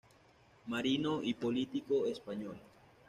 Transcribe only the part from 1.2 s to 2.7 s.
y político español.